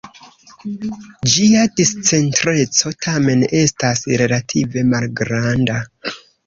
Ĝia 1.33 1.67
discentreco 1.81 2.95
tamen 3.07 3.47
estas 3.63 4.05
relative 4.25 4.89
malgranda. 4.93 5.83